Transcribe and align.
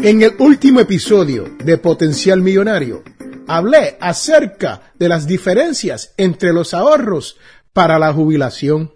En 0.00 0.22
el 0.22 0.36
último 0.38 0.78
episodio 0.78 1.56
de 1.58 1.76
Potencial 1.76 2.40
Millonario, 2.40 3.02
hablé 3.48 3.96
acerca 4.00 4.92
de 4.96 5.08
las 5.08 5.26
diferencias 5.26 6.14
entre 6.16 6.52
los 6.52 6.72
ahorros 6.72 7.36
para 7.72 7.98
la 7.98 8.12
jubilación 8.12 8.94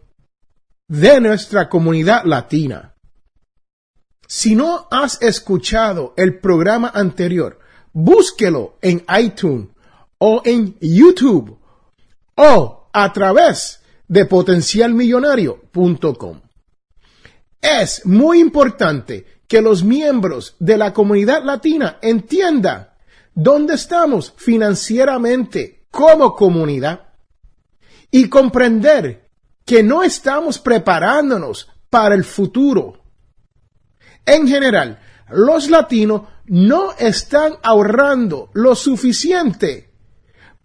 de 0.86 1.20
nuestra 1.20 1.68
comunidad 1.68 2.24
latina. 2.24 2.94
Si 4.28 4.54
no 4.54 4.86
has 4.92 5.20
escuchado 5.22 6.14
el 6.16 6.38
programa 6.38 6.92
anterior, 6.94 7.58
búsquelo 7.92 8.78
en 8.80 9.04
iTunes 9.18 9.70
o 10.18 10.40
en 10.44 10.78
YouTube 10.80 11.58
o 12.36 12.88
a 12.92 13.12
través 13.12 13.80
de 14.06 14.24
potencialmillonario.com. 14.26 16.42
Es 17.60 18.06
muy 18.06 18.38
importante 18.38 19.41
que 19.52 19.60
los 19.60 19.84
miembros 19.84 20.56
de 20.60 20.78
la 20.78 20.94
comunidad 20.94 21.44
latina 21.44 21.98
entiendan 22.00 22.88
dónde 23.34 23.74
estamos 23.74 24.32
financieramente 24.34 25.84
como 25.90 26.34
comunidad 26.34 27.10
y 28.10 28.30
comprender 28.30 29.28
que 29.66 29.82
no 29.82 30.04
estamos 30.04 30.58
preparándonos 30.58 31.68
para 31.90 32.14
el 32.14 32.24
futuro. 32.24 33.04
En 34.24 34.48
general, 34.48 34.98
los 35.28 35.68
latinos 35.68 36.22
no 36.46 36.94
están 36.94 37.52
ahorrando 37.62 38.48
lo 38.54 38.74
suficiente 38.74 39.90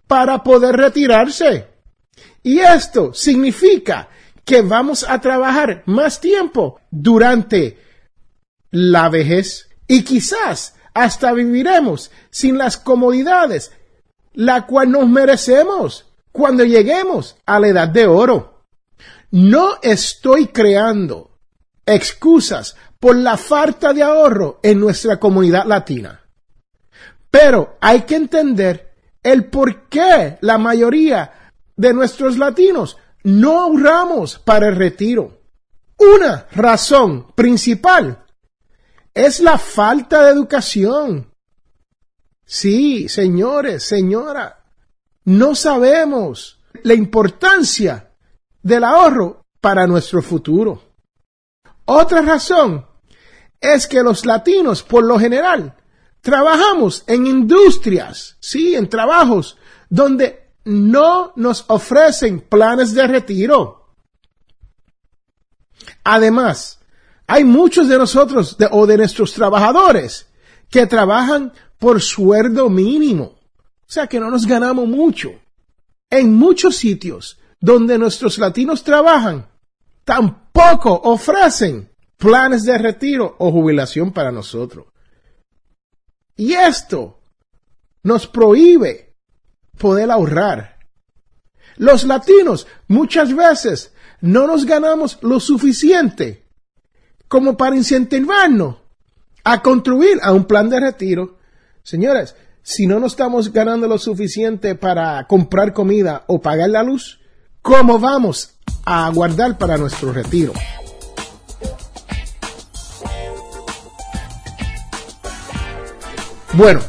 para 0.07 0.41
poder 0.45 0.77
retirarse. 0.77 1.67
Y 2.41 2.59
esto 2.59 3.13
significa 3.13 4.07
que 4.45 4.61
vamos 4.61 5.05
a 5.05 5.19
trabajar 5.19 5.83
más 5.87 6.21
tiempo 6.21 6.79
durante 6.89 7.85
la 8.71 9.09
vejez 9.09 9.69
y 9.87 10.03
quizás 10.03 10.75
hasta 10.93 11.31
viviremos 11.33 12.11
sin 12.29 12.57
las 12.57 12.77
comodidades, 12.77 13.71
la 14.33 14.65
cual 14.65 14.91
nos 14.91 15.07
merecemos 15.07 16.05
cuando 16.31 16.63
lleguemos 16.63 17.35
a 17.45 17.59
la 17.59 17.67
edad 17.67 17.87
de 17.87 18.05
oro. 18.07 18.63
No 19.31 19.77
estoy 19.81 20.47
creando 20.47 21.37
excusas 21.85 22.75
por 22.99 23.15
la 23.15 23.37
falta 23.37 23.93
de 23.93 24.03
ahorro 24.03 24.59
en 24.63 24.79
nuestra 24.79 25.19
comunidad 25.19 25.65
latina. 25.65 26.21
Pero 27.29 27.77
hay 27.81 28.01
que 28.01 28.15
entender 28.15 28.93
el 29.23 29.45
por 29.45 29.87
qué 29.89 30.37
la 30.41 30.57
mayoría 30.57 31.51
de 31.75 31.93
nuestros 31.93 32.37
latinos 32.37 32.97
no 33.23 33.59
ahorramos 33.59 34.39
para 34.39 34.67
el 34.69 34.75
retiro. 34.75 35.41
Una 35.97 36.47
razón 36.51 37.31
principal 37.33 38.25
es 39.17 39.39
la 39.39 39.57
falta 39.57 40.23
de 40.23 40.31
educación. 40.31 41.33
Sí, 42.45 43.09
señores, 43.09 43.83
señora, 43.83 44.63
no 45.25 45.55
sabemos 45.55 46.59
la 46.83 46.93
importancia 46.93 48.11
del 48.61 48.83
ahorro 48.83 49.43
para 49.59 49.87
nuestro 49.87 50.21
futuro. 50.21 50.83
Otra 51.85 52.21
razón 52.21 52.85
es 53.59 53.87
que 53.87 54.03
los 54.03 54.23
latinos, 54.25 54.83
por 54.83 55.03
lo 55.03 55.17
general, 55.17 55.75
trabajamos 56.21 57.03
en 57.07 57.25
industrias, 57.25 58.37
sí, 58.39 58.75
en 58.75 58.87
trabajos 58.87 59.57
donde 59.89 60.51
no 60.63 61.33
nos 61.35 61.65
ofrecen 61.69 62.39
planes 62.39 62.93
de 62.93 63.07
retiro. 63.07 63.95
Además, 66.03 66.77
hay 67.27 67.43
muchos 67.43 67.89
de 67.89 67.97
nosotros 67.97 68.57
o 68.71 68.87
de 68.87 68.97
nuestros 68.97 69.33
trabajadores 69.33 70.27
que 70.69 70.87
trabajan 70.87 71.51
por 71.77 72.01
sueldo 72.01 72.69
mínimo. 72.69 73.23
O 73.23 73.89
sea 73.89 74.07
que 74.07 74.19
no 74.19 74.31
nos 74.31 74.45
ganamos 74.45 74.87
mucho. 74.87 75.31
En 76.09 76.33
muchos 76.33 76.77
sitios 76.77 77.37
donde 77.59 77.97
nuestros 77.97 78.37
latinos 78.37 78.83
trabajan, 78.83 79.49
tampoco 80.05 80.93
ofrecen 81.03 81.89
planes 82.15 82.63
de 82.63 82.77
retiro 82.77 83.35
o 83.39 83.51
jubilación 83.51 84.13
para 84.13 84.31
nosotros. 84.31 84.85
Y 86.37 86.53
esto 86.53 87.19
nos 88.03 88.25
prohíbe 88.27 89.15
poder 89.77 90.11
ahorrar. 90.11 90.77
Los 91.75 92.05
latinos 92.05 92.67
muchas 92.87 93.35
veces 93.35 93.93
no 94.21 94.47
nos 94.47 94.65
ganamos 94.65 95.19
lo 95.21 95.41
suficiente 95.41 96.46
como 97.27 97.57
para 97.57 97.75
incentivarnos 97.75 98.75
a 99.43 99.61
construir 99.61 100.19
a 100.21 100.33
un 100.33 100.45
plan 100.45 100.69
de 100.69 100.79
retiro. 100.79 101.37
Señores, 101.83 102.35
si 102.61 102.85
no 102.85 102.99
nos 102.99 103.13
estamos 103.13 103.53
ganando 103.53 103.87
lo 103.87 103.97
suficiente 103.97 104.75
para 104.75 105.25
comprar 105.27 105.71
comida 105.73 106.25
o 106.27 106.41
pagar 106.41 106.69
la 106.69 106.83
luz, 106.83 107.19
¿cómo 107.61 107.97
vamos 107.97 108.55
a 108.85 109.09
guardar 109.09 109.57
para 109.57 109.77
nuestro 109.77 110.11
retiro? 110.11 110.53
Bueno, 116.53 116.81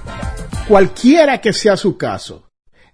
cualquiera 0.67 1.41
que 1.41 1.53
sea 1.53 1.77
su 1.77 1.97
caso, 1.97 2.49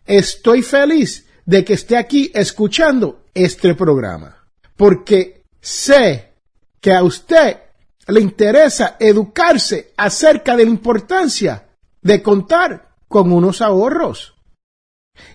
estoy 0.05 0.61
feliz 0.61 1.27
de 1.47 1.65
que 1.65 1.75
esté 1.75 1.97
aquí 1.97 2.31
escuchando 2.35 3.25
este 3.33 3.75
programa, 3.75 4.45
porque 4.77 5.45
sé 5.61 6.34
que 6.85 6.93
a 6.93 7.03
usted 7.03 7.57
le 8.09 8.21
interesa 8.21 8.99
educarse 9.01 9.95
acerca 9.97 10.55
de 10.55 10.67
la 10.67 10.71
importancia 10.71 11.67
de 12.03 12.23
contar 12.23 12.91
con 13.09 13.33
unos 13.33 13.63
ahorros. 13.63 14.35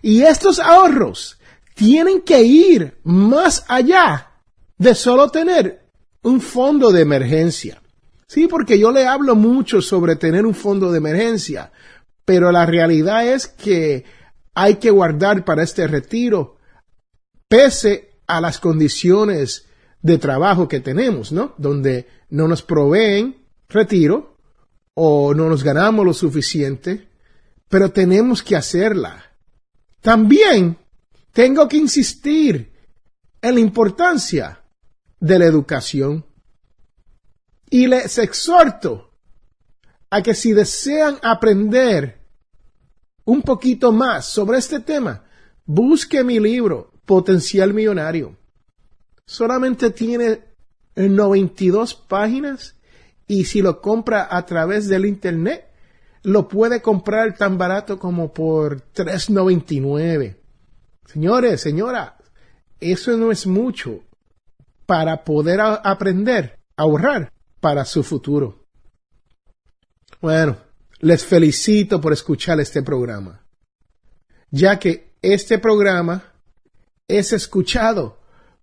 Y 0.03 0.21
estos 0.21 0.59
ahorros 0.59 1.39
tienen 1.73 2.21
que 2.21 2.43
ir 2.43 2.99
más 3.03 3.65
allá 3.67 4.29
de 4.77 4.93
solo 4.93 5.29
tener 5.29 5.87
un 6.21 6.39
fondo 6.39 6.91
de 6.91 7.01
emergencia. 7.01 7.81
Sí, 8.27 8.45
porque 8.45 8.77
yo 8.77 8.91
le 8.91 9.07
hablo 9.07 9.33
mucho 9.33 9.81
sobre 9.81 10.17
tener 10.17 10.45
un 10.45 10.53
fondo 10.53 10.91
de 10.91 10.99
emergencia, 10.99 11.71
pero 12.25 12.51
la 12.51 12.67
realidad 12.67 13.25
es 13.25 13.47
que 13.47 14.05
hay 14.53 14.75
que 14.75 14.91
guardar 14.91 15.43
para 15.43 15.63
este 15.63 15.87
retiro 15.87 16.57
pese 17.47 18.19
a 18.27 18.39
las 18.39 18.59
condiciones 18.59 19.65
de 20.01 20.17
trabajo 20.17 20.67
que 20.67 20.79
tenemos, 20.79 21.31
¿no? 21.31 21.53
Donde 21.57 22.07
no 22.29 22.47
nos 22.47 22.61
proveen 22.61 23.45
retiro 23.67 24.37
o 24.93 25.33
no 25.33 25.49
nos 25.49 25.63
ganamos 25.63 26.05
lo 26.05 26.13
suficiente, 26.13 27.09
pero 27.67 27.91
tenemos 27.91 28.41
que 28.41 28.55
hacerla. 28.55 29.23
También 30.01 30.77
tengo 31.33 31.67
que 31.67 31.77
insistir 31.77 32.71
en 33.41 33.55
la 33.55 33.59
importancia 33.59 34.63
de 35.19 35.39
la 35.39 35.45
educación 35.45 36.25
y 37.69 37.87
les 37.87 38.17
exhorto 38.17 39.11
a 40.09 40.23
que 40.23 40.33
si 40.33 40.53
desean 40.53 41.17
aprender 41.21 42.19
un 43.25 43.41
poquito 43.43 43.91
más 43.91 44.25
sobre 44.25 44.57
este 44.57 44.79
tema, 44.79 45.23
busque 45.65 46.23
mi 46.23 46.39
libro 46.39 46.93
Potencial 47.05 47.73
Millonario 47.73 48.38
solamente 49.29 49.91
tiene 49.91 50.41
92 50.95 51.93
páginas 51.93 52.75
y 53.27 53.45
si 53.45 53.61
lo 53.61 53.79
compra 53.79 54.27
a 54.27 54.43
través 54.47 54.87
del 54.87 55.05
internet 55.05 55.67
lo 56.23 56.47
puede 56.47 56.81
comprar 56.81 57.37
tan 57.37 57.55
barato 57.55 57.99
como 57.99 58.33
por 58.33 58.81
$3.99. 58.91 60.35
Señores, 61.05 61.61
señora, 61.61 62.17
eso 62.79 63.15
no 63.17 63.31
es 63.31 63.45
mucho 63.45 63.99
para 64.87 65.23
poder 65.23 65.61
aprender 65.61 66.57
a 66.75 66.81
ahorrar 66.81 67.31
para 67.59 67.85
su 67.85 68.01
futuro. 68.01 68.65
Bueno, 70.21 70.57
les 71.01 71.23
felicito 71.23 72.01
por 72.01 72.13
escuchar 72.13 72.59
este 72.59 72.81
programa, 72.81 73.45
ya 74.49 74.79
que 74.79 75.13
este 75.21 75.59
programa 75.59 76.33
es 77.07 77.31
escuchado 77.31 78.18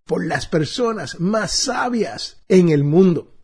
por 0.07 0.25
las 0.25 0.47
personas 0.47 1.21
más 1.21 1.51
sabias 1.51 2.43
en 2.49 2.69
el 2.71 2.85
mundo. 2.85 3.35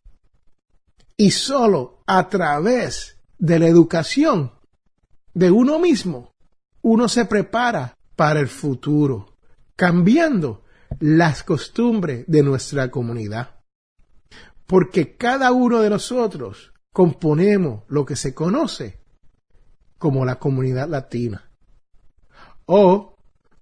Y 1.17 1.33
solo 1.33 2.03
a 2.07 2.29
través 2.29 3.19
de 3.39 3.59
la 3.59 3.67
educación 3.67 4.53
de 5.35 5.51
uno 5.51 5.79
mismo, 5.79 6.33
uno 6.83 7.09
se 7.09 7.25
prepara 7.27 7.99
para 8.17 8.41
el 8.41 8.49
futuro, 8.49 9.37
cambiando 9.77 10.65
las 11.01 11.43
costumbres 11.43 12.25
de 12.29 12.43
nuestra 12.43 12.91
comunidad. 12.91 13.61
Porque 14.67 15.17
cada 15.17 15.53
uno 15.53 15.81
de 15.81 15.91
nosotros 15.91 16.73
componemos 16.93 17.83
lo 17.89 18.07
que 18.07 18.15
se 18.15 18.35
conoce 18.35 19.01
como 19.99 20.25
la 20.25 20.37
comunidad 20.37 20.89
latina. 20.89 21.51
O, 22.67 23.17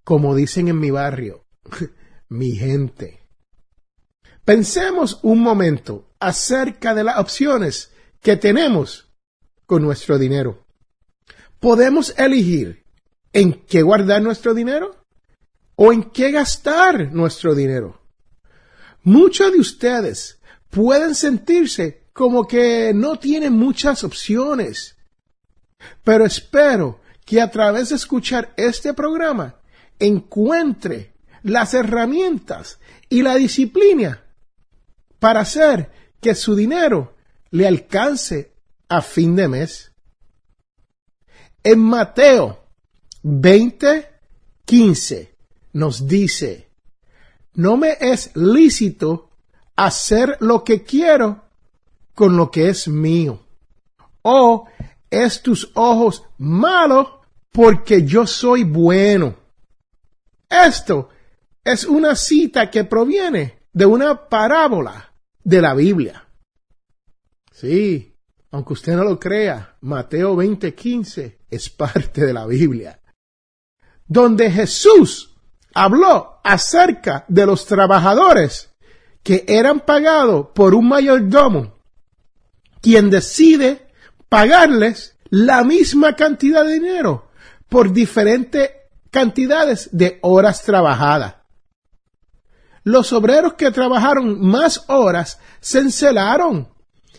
como 0.05 0.35
dicen 0.35 0.69
en 0.69 0.79
mi 0.79 0.91
barrio, 0.91 1.47
mi 2.31 2.53
gente. 2.53 3.21
Pensemos 4.45 5.19
un 5.23 5.41
momento 5.41 6.15
acerca 6.19 6.95
de 6.95 7.05
las 7.05 7.19
opciones 7.19 7.93
que 8.23 8.37
tenemos 8.37 9.13
con 9.67 9.83
nuestro 9.83 10.19
dinero. 10.19 10.65
Podemos 11.59 12.15
elegir 12.17 12.85
en 13.33 13.65
qué 13.67 13.83
guardar 13.83 14.23
nuestro 14.23 14.55
dinero 14.55 15.05
o 15.75 15.93
en 15.93 16.05
qué 16.05 16.31
gastar 16.31 17.13
nuestro 17.13 17.55
dinero. 17.55 18.01
Muchos 19.03 19.53
de 19.53 19.59
ustedes 19.59 20.41
pueden 20.71 21.15
sentirse 21.15 22.05
como 22.13 22.47
que 22.47 22.93
no 22.95 23.19
tienen 23.19 23.55
muchas 23.55 24.05
opciones, 24.05 24.97
pero 26.05 26.25
espero 26.25 27.01
que 27.25 27.41
a 27.41 27.51
través 27.51 27.91
de 27.91 27.97
escuchar 27.97 28.53
este 28.57 28.95
programa 28.95 29.57
encuentre 29.99 31.10
las 31.43 31.75
herramientas 31.75 32.79
y 33.09 33.23
la 33.23 33.37
disciplina 33.37 34.23
para 35.19 35.41
hacer 35.41 35.91
que 36.21 36.35
su 36.35 36.55
dinero 36.55 37.15
le 37.51 37.67
alcance 37.67 38.53
a 38.89 39.03
fin 39.03 39.37
de 39.37 39.49
mes. 39.49 39.93
En 41.63 41.79
Mateo 41.81 42.65
20, 43.23 44.09
15 44.65 45.35
nos 45.73 46.07
dice, 46.07 46.71
no 47.55 47.77
me 47.77 47.97
es 48.01 48.35
lícito 48.35 49.31
hacer 49.77 50.37
lo 50.41 50.65
que 50.65 50.83
quiero 50.83 51.45
con 52.15 52.37
lo 52.37 52.51
que 52.51 52.69
es 52.69 52.89
mío. 52.89 53.41
O 54.23 54.67
es 55.11 55.43
tus 55.43 55.71
ojos 55.75 56.25
malos 56.39 57.09
porque 57.53 58.05
yo 58.05 58.27
soy 58.27 58.65
bueno. 58.65 59.35
Esto 60.49 61.09
es 61.65 61.85
una 61.85 62.15
cita 62.15 62.71
que 62.71 62.85
proviene 62.85 63.61
de 63.73 63.87
una 63.87 64.29
parábola 64.29 65.13
de 65.43 65.61
la 65.61 65.75
Biblia. 65.75 66.25
Sí, 67.53 68.15
aunque 68.51 68.73
usted 68.73 68.95
no 68.95 69.05
lo 69.05 69.19
crea, 69.19 69.77
Mateo 69.81 70.37
20:15 70.37 71.39
es 71.51 71.71
parte 71.71 72.25
de 72.25 72.33
la 72.33 72.47
Biblia 72.47 73.01
donde 74.11 74.51
Jesús 74.51 75.37
habló 75.73 76.41
acerca 76.43 77.25
de 77.29 77.47
los 77.47 77.65
trabajadores 77.65 78.71
que 79.23 79.45
eran 79.47 79.79
pagados 79.79 80.49
por 80.53 80.75
un 80.75 80.89
mayordomo, 80.89 81.79
quien 82.81 83.09
decide 83.09 83.87
pagarles 84.29 85.17
la 85.29 85.63
misma 85.63 86.17
cantidad 86.17 86.65
de 86.65 86.73
dinero 86.73 87.31
por 87.69 87.93
diferentes 87.93 88.69
cantidades 89.13 89.91
de 89.93 90.19
horas 90.23 90.65
trabajadas. 90.65 91.37
Los 92.83 93.13
obreros 93.13 93.55
que 93.55 93.71
trabajaron 93.71 94.41
más 94.41 94.85
horas 94.89 95.39
se 95.61 95.81
encelaron 95.81 96.69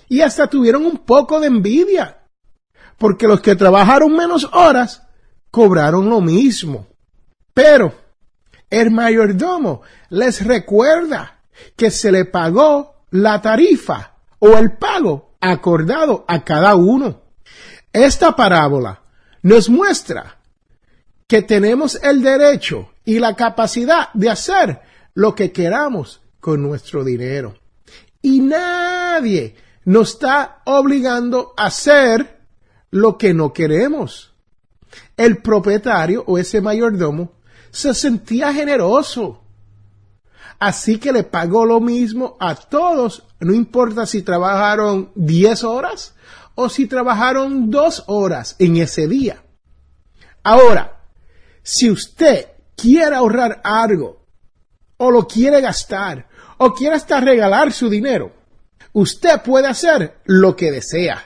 y 0.10 0.22
hasta 0.22 0.48
tuvieron 0.48 0.86
un 0.86 0.98
poco 0.98 1.40
de 1.40 1.48
envidia, 1.48 2.24
porque 2.98 3.28
los 3.28 3.42
que 3.42 3.56
trabajaron 3.56 4.16
menos 4.16 4.50
horas 4.52 5.04
cobraron 5.52 6.10
lo 6.10 6.20
mismo. 6.22 6.88
Pero 7.54 7.94
el 8.70 8.92
mayordomo 8.92 9.82
les 10.10 10.46
recuerda 10.46 11.42
que 11.76 11.92
se 11.92 12.12
le 12.12 12.26
pagó 12.26 13.06
la 13.12 13.42
tarifa 13.42 14.16
o 14.40 14.58
el 14.58 14.78
pago 14.78 15.36
acordado 15.40 16.26
a 16.28 16.44
cada 16.44 16.76
uno. 16.76 17.22
Esta 17.94 18.36
parábola 18.36 19.02
nos 19.44 19.70
muestra 19.70 20.38
que 21.28 21.42
tenemos 21.42 21.96
el 22.04 22.22
derecho 22.22 22.90
y 23.06 23.20
la 23.20 23.36
capacidad 23.36 24.10
de 24.14 24.30
hacer 24.30 24.82
lo 25.14 25.36
que 25.36 25.52
queramos 25.52 26.22
con 26.40 26.62
nuestro 26.62 27.04
dinero. 27.04 27.56
Y 28.22 28.40
nadie 28.42 29.56
nos 29.86 30.12
está 30.12 30.62
obligando 30.66 31.54
a 31.58 31.66
hacer 31.66 32.42
lo 32.92 33.18
que 33.18 33.34
no 33.34 33.54
queremos 33.54 34.32
el 35.18 35.38
propietario 35.38 36.24
o 36.26 36.38
ese 36.38 36.62
mayordomo 36.62 37.34
se 37.70 37.94
sentía 37.94 38.54
generoso. 38.54 39.44
Así 40.60 40.98
que 40.98 41.12
le 41.12 41.24
pagó 41.24 41.66
lo 41.66 41.80
mismo 41.80 42.38
a 42.40 42.56
todos, 42.56 43.24
no 43.40 43.54
importa 43.54 44.06
si 44.06 44.22
trabajaron 44.22 45.12
10 45.16 45.64
horas 45.64 46.16
o 46.56 46.70
si 46.70 46.88
trabajaron 46.88 47.70
2 47.70 48.06
horas 48.08 48.56
en 48.60 48.78
ese 48.78 49.08
día. 49.08 49.44
Ahora, 50.44 51.04
si 51.64 51.90
usted 51.90 52.48
quiere 52.76 53.16
ahorrar 53.16 53.62
algo 53.64 54.21
o 55.04 55.10
lo 55.10 55.28
quiere 55.28 55.62
gastar 55.62 56.28
o 56.58 56.76
quiere 56.76 56.96
hasta 56.96 57.20
regalar 57.20 57.74
su 57.74 57.90
dinero, 57.90 58.32
usted 58.94 59.42
puede 59.42 59.68
hacer 59.68 60.22
lo 60.26 60.56
que 60.56 60.72
desea. 60.72 61.26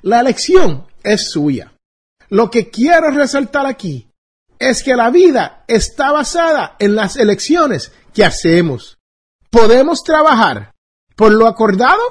La 0.00 0.20
elección 0.20 0.86
es 1.02 1.30
suya. 1.30 1.74
Lo 2.30 2.50
que 2.50 2.70
quiero 2.70 3.10
resaltar 3.10 3.66
aquí 3.66 4.08
es 4.58 4.82
que 4.82 4.96
la 4.96 5.10
vida 5.10 5.64
está 5.68 6.12
basada 6.12 6.76
en 6.78 6.94
las 6.94 7.16
elecciones 7.16 7.92
que 8.14 8.24
hacemos. 8.24 8.96
Podemos 9.50 10.02
trabajar 10.02 10.72
por 11.14 11.30
lo 11.30 11.46
acordado 11.46 12.02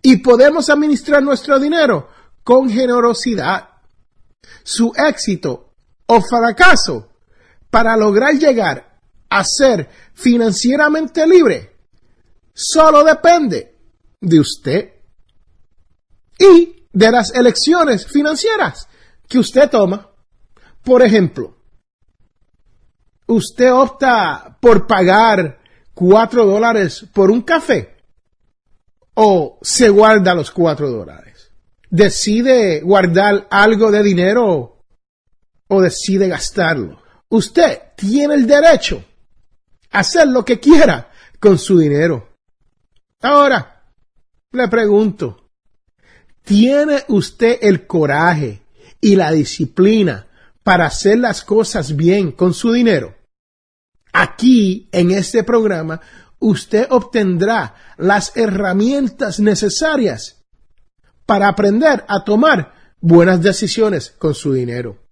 y 0.00 0.16
podemos 0.16 0.70
administrar 0.70 1.22
nuestro 1.22 1.58
dinero 1.58 2.08
con 2.42 2.70
generosidad. 2.70 3.68
Su 4.62 4.94
éxito 4.96 5.74
o 6.06 6.22
fracaso 6.22 7.10
para 7.68 7.98
lograr 7.98 8.32
llegar 8.32 8.95
a 9.38 9.44
ser 9.44 9.88
financieramente 10.14 11.26
libre 11.26 11.76
solo 12.56 13.04
depende 13.04 13.76
de 14.20 14.40
usted 14.40 14.92
y 16.38 16.86
de 16.90 17.10
las 17.10 17.34
elecciones 17.34 18.06
financieras 18.06 18.88
que 19.28 19.38
usted 19.38 19.68
toma. 19.68 20.10
Por 20.82 21.02
ejemplo, 21.02 21.54
usted 23.26 23.72
opta 23.72 24.56
por 24.60 24.86
pagar 24.86 25.58
cuatro 25.92 26.46
dólares 26.46 27.04
por 27.12 27.30
un 27.30 27.42
café 27.42 27.96
o 29.14 29.58
se 29.60 29.90
guarda 29.90 30.34
los 30.34 30.50
cuatro 30.50 30.90
dólares. 30.90 31.50
Decide 31.90 32.80
guardar 32.80 33.46
algo 33.50 33.90
de 33.90 34.02
dinero 34.02 34.82
o 35.68 35.80
decide 35.82 36.28
gastarlo. 36.28 37.02
Usted 37.28 37.80
tiene 37.96 38.34
el 38.34 38.46
derecho 38.46 39.04
hacer 39.90 40.28
lo 40.28 40.44
que 40.44 40.60
quiera 40.60 41.10
con 41.40 41.58
su 41.58 41.78
dinero. 41.78 42.28
Ahora, 43.22 43.84
le 44.52 44.68
pregunto, 44.68 45.50
¿tiene 46.42 47.04
usted 47.08 47.58
el 47.62 47.86
coraje 47.86 48.62
y 49.00 49.16
la 49.16 49.32
disciplina 49.32 50.26
para 50.66 50.86
hacer 50.86 51.20
las 51.20 51.44
cosas 51.44 51.94
bien 51.94 52.32
con 52.32 52.52
su 52.52 52.72
dinero. 52.72 53.14
Aquí, 54.12 54.88
en 54.90 55.12
este 55.12 55.44
programa, 55.44 56.00
usted 56.40 56.88
obtendrá 56.90 57.76
las 57.98 58.36
herramientas 58.36 59.38
necesarias 59.38 60.44
para 61.24 61.46
aprender 61.46 62.04
a 62.08 62.24
tomar 62.24 62.74
buenas 63.00 63.40
decisiones 63.42 64.10
con 64.18 64.34
su 64.34 64.54
dinero. 64.54 65.06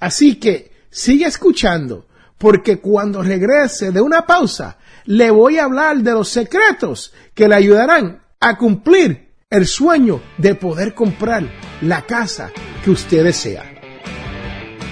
Así 0.00 0.40
que 0.40 0.72
sigue 0.90 1.26
escuchando, 1.26 2.05
porque 2.38 2.78
cuando 2.78 3.22
regrese 3.22 3.90
de 3.90 4.00
una 4.00 4.26
pausa, 4.26 4.78
le 5.04 5.30
voy 5.30 5.58
a 5.58 5.64
hablar 5.64 5.98
de 5.98 6.12
los 6.12 6.28
secretos 6.28 7.12
que 7.34 7.48
le 7.48 7.54
ayudarán 7.54 8.22
a 8.40 8.56
cumplir 8.56 9.30
el 9.48 9.66
sueño 9.66 10.20
de 10.38 10.54
poder 10.54 10.94
comprar 10.94 11.44
la 11.80 12.02
casa 12.02 12.50
que 12.84 12.90
usted 12.90 13.24
desea. 13.24 13.64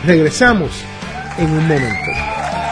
Regresamos 0.06 0.70
en 1.38 1.50
un 1.50 1.66
momento. 1.66 2.63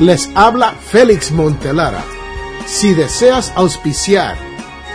Les 0.00 0.30
habla 0.34 0.74
Félix 0.74 1.30
Montelara. 1.32 2.04
Si 2.66 2.92
deseas 2.94 3.52
auspiciar 3.56 4.36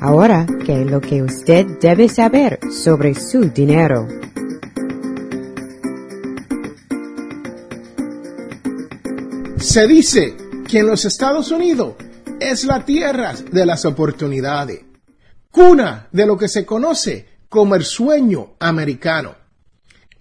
Ahora, 0.00 0.46
¿qué 0.64 0.82
es 0.82 0.90
lo 0.90 1.00
que 1.00 1.22
usted 1.22 1.66
debe 1.80 2.08
saber 2.08 2.58
sobre 2.70 3.14
su 3.14 3.48
dinero? 3.48 4.06
Se 9.58 9.86
dice 9.86 10.36
que 10.68 10.80
en 10.80 10.86
los 10.86 11.04
Estados 11.06 11.50
Unidos 11.50 11.94
es 12.38 12.64
la 12.64 12.84
tierra 12.84 13.34
de 13.50 13.64
las 13.64 13.86
oportunidades, 13.86 14.80
cuna 15.50 16.08
de 16.12 16.26
lo 16.26 16.36
que 16.36 16.48
se 16.48 16.66
conoce 16.66 17.40
como 17.48 17.74
el 17.74 17.84
sueño 17.84 18.56
americano. 18.60 19.34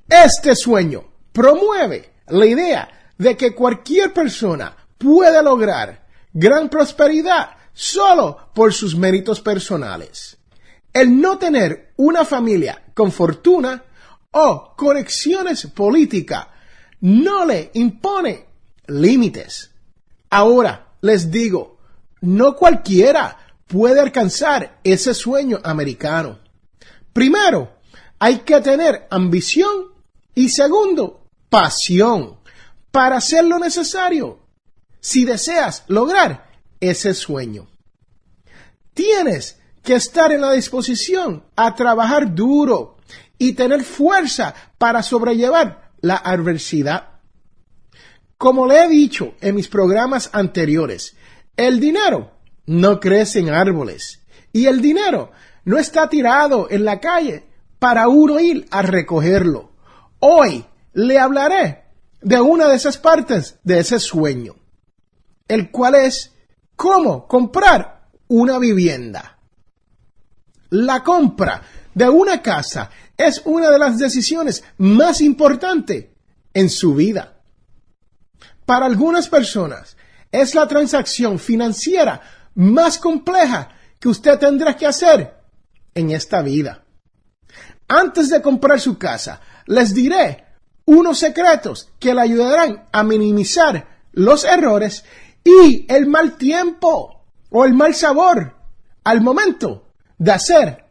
Este 0.07 0.55
sueño 0.55 1.03
promueve 1.33 2.11
la 2.27 2.45
idea 2.45 3.11
de 3.17 3.35
que 3.35 3.53
cualquier 3.53 4.13
persona 4.13 4.73
puede 4.97 5.43
lograr 5.43 6.05
gran 6.33 6.69
prosperidad 6.69 7.54
solo 7.75 8.49
por 8.53 8.73
sus 8.73 8.95
méritos 8.95 9.41
personales. 9.41 10.37
El 10.91 11.21
no 11.21 11.37
tener 11.37 11.93
una 11.97 12.23
familia 12.25 12.81
con 12.93 13.11
fortuna 13.11 13.83
o 14.31 14.73
conexiones 14.75 15.67
políticas 15.67 16.47
no 17.01 17.45
le 17.45 17.69
impone 17.73 18.45
límites. 18.87 19.71
Ahora 20.29 20.93
les 21.01 21.29
digo, 21.29 21.77
no 22.21 22.55
cualquiera 22.55 23.37
puede 23.67 23.99
alcanzar 23.99 24.79
ese 24.83 25.13
sueño 25.13 25.59
americano. 25.63 26.39
Primero, 27.11 27.75
hay 28.19 28.39
que 28.39 28.61
tener 28.61 29.05
ambición 29.11 29.93
y 30.33 30.49
segundo, 30.49 31.27
pasión 31.49 32.39
para 32.91 33.17
hacer 33.17 33.43
lo 33.43 33.59
necesario. 33.59 34.39
Si 35.01 35.25
deseas 35.25 35.83
lograr 35.87 36.44
ese 36.79 37.13
sueño. 37.13 37.67
Tienes 38.93 39.59
que 39.83 39.95
estar 39.95 40.31
en 40.31 40.41
la 40.41 40.51
disposición 40.51 41.43
a 41.55 41.75
trabajar 41.75 42.33
duro 42.33 42.97
y 43.37 43.53
tener 43.53 43.83
fuerza 43.83 44.55
para 44.77 45.03
sobrellevar 45.03 45.91
la 46.01 46.15
adversidad. 46.15 47.09
Como 48.37 48.67
le 48.67 48.83
he 48.83 48.89
dicho 48.89 49.33
en 49.41 49.55
mis 49.55 49.67
programas 49.67 50.29
anteriores, 50.33 51.15
el 51.55 51.79
dinero 51.79 52.31
no 52.65 52.99
crece 52.99 53.39
en 53.39 53.49
árboles 53.49 54.21
y 54.51 54.65
el 54.65 54.81
dinero 54.81 55.31
no 55.63 55.77
está 55.77 56.09
tirado 56.09 56.67
en 56.69 56.85
la 56.85 56.99
calle 56.99 57.45
para 57.79 58.07
uno 58.07 58.39
ir 58.39 58.67
a 58.71 58.81
recogerlo. 58.81 59.71
Hoy 60.19 60.65
le 60.93 61.19
hablaré 61.19 61.83
de 62.21 62.41
una 62.41 62.67
de 62.67 62.75
esas 62.75 62.97
partes 62.97 63.59
de 63.63 63.79
ese 63.79 63.99
sueño, 63.99 64.55
el 65.47 65.71
cual 65.71 65.95
es 65.95 66.34
cómo 66.75 67.27
comprar 67.27 68.09
una 68.27 68.59
vivienda. 68.59 69.37
La 70.69 71.03
compra 71.03 71.61
de 71.93 72.09
una 72.09 72.41
casa 72.41 72.89
es 73.17 73.41
una 73.45 73.69
de 73.69 73.79
las 73.79 73.97
decisiones 73.97 74.63
más 74.77 75.21
importantes 75.21 76.07
en 76.53 76.69
su 76.69 76.95
vida. 76.95 77.41
Para 78.65 78.85
algunas 78.85 79.29
personas 79.29 79.95
es 80.31 80.55
la 80.55 80.67
transacción 80.67 81.39
financiera 81.39 82.21
más 82.55 82.97
compleja 82.97 83.69
que 83.99 84.09
usted 84.09 84.37
tendrá 84.39 84.75
que 84.75 84.87
hacer 84.87 85.35
en 85.93 86.11
esta 86.11 86.41
vida. 86.41 86.83
Antes 87.87 88.29
de 88.29 88.41
comprar 88.41 88.79
su 88.79 88.97
casa, 88.97 89.39
les 89.67 89.93
diré 89.93 90.43
unos 90.85 91.19
secretos 91.19 91.89
que 91.99 92.13
le 92.13 92.21
ayudarán 92.21 92.85
a 92.91 93.03
minimizar 93.03 93.87
los 94.11 94.43
errores 94.43 95.03
y 95.45 95.85
el 95.87 96.07
mal 96.07 96.37
tiempo 96.37 97.23
o 97.51 97.65
el 97.65 97.73
mal 97.75 97.93
sabor 97.93 98.53
al 99.03 99.21
momento 99.21 99.91
de 100.17 100.31
hacer 100.31 100.85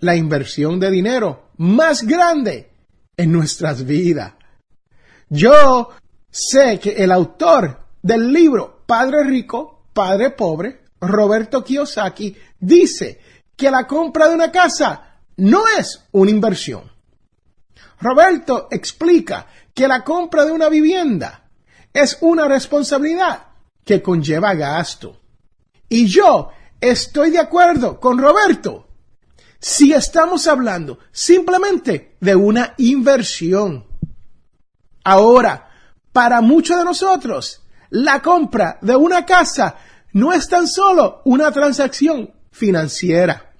la 0.00 0.14
inversión 0.14 0.78
de 0.78 0.90
dinero 0.90 1.48
más 1.56 2.02
grande 2.02 2.70
en 3.16 3.32
nuestras 3.32 3.84
vidas. 3.86 4.34
Yo 5.30 5.88
sé 6.30 6.78
que 6.78 6.90
el 6.90 7.10
autor 7.10 7.86
del 8.02 8.30
libro 8.30 8.84
Padre 8.86 9.24
Rico, 9.24 9.86
Padre 9.94 10.30
Pobre, 10.30 10.84
Roberto 11.00 11.64
Kiyosaki, 11.64 12.36
dice 12.60 13.18
que 13.56 13.70
la 13.70 13.86
compra 13.86 14.28
de 14.28 14.34
una 14.34 14.52
casa 14.52 15.20
no 15.38 15.64
es 15.78 16.04
una 16.12 16.30
inversión. 16.30 16.92
Roberto 18.00 18.68
explica 18.70 19.46
que 19.72 19.88
la 19.88 20.04
compra 20.04 20.44
de 20.44 20.52
una 20.52 20.68
vivienda 20.68 21.48
es 21.92 22.18
una 22.20 22.46
responsabilidad 22.46 23.53
que 23.84 24.02
conlleva 24.02 24.54
gasto. 24.54 25.20
Y 25.88 26.06
yo 26.06 26.50
estoy 26.80 27.30
de 27.30 27.38
acuerdo 27.38 28.00
con 28.00 28.18
Roberto 28.18 28.88
si 29.60 29.92
estamos 29.92 30.46
hablando 30.46 30.98
simplemente 31.10 32.16
de 32.20 32.34
una 32.36 32.74
inversión. 32.76 33.86
Ahora, 35.04 35.70
para 36.12 36.40
muchos 36.40 36.76
de 36.78 36.84
nosotros, 36.84 37.62
la 37.90 38.20
compra 38.20 38.78
de 38.82 38.94
una 38.96 39.24
casa 39.24 39.76
no 40.12 40.32
es 40.32 40.48
tan 40.48 40.68
solo 40.68 41.22
una 41.24 41.50
transacción 41.50 42.30
financiera, 42.50 43.52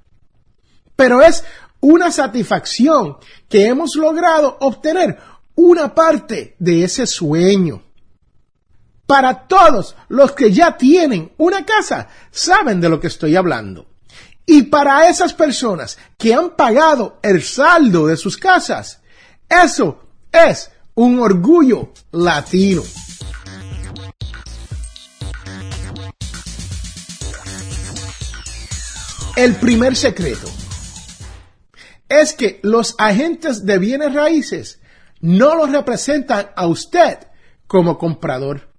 pero 0.94 1.22
es 1.22 1.42
una 1.80 2.10
satisfacción 2.10 3.16
que 3.48 3.66
hemos 3.66 3.96
logrado 3.96 4.56
obtener 4.60 5.18
una 5.54 5.94
parte 5.94 6.54
de 6.58 6.84
ese 6.84 7.06
sueño. 7.06 7.82
Para 9.06 9.46
todos 9.46 9.96
los 10.08 10.32
que 10.32 10.50
ya 10.50 10.76
tienen 10.76 11.32
una 11.36 11.64
casa, 11.64 12.08
saben 12.30 12.80
de 12.80 12.88
lo 12.88 12.98
que 12.98 13.08
estoy 13.08 13.36
hablando. 13.36 13.86
Y 14.46 14.62
para 14.62 15.08
esas 15.08 15.32
personas 15.32 15.98
que 16.18 16.34
han 16.34 16.56
pagado 16.56 17.18
el 17.22 17.42
saldo 17.42 18.06
de 18.06 18.16
sus 18.16 18.36
casas, 18.36 19.00
eso 19.48 20.04
es 20.32 20.70
un 20.94 21.18
orgullo 21.18 21.92
latino. 22.12 22.82
El 29.36 29.56
primer 29.56 29.96
secreto 29.96 30.48
es 32.08 32.34
que 32.34 32.60
los 32.62 32.94
agentes 32.98 33.66
de 33.66 33.78
bienes 33.78 34.14
raíces 34.14 34.80
no 35.20 35.56
los 35.56 35.72
representan 35.72 36.50
a 36.54 36.66
usted 36.66 37.18
como 37.66 37.98
comprador. 37.98 38.73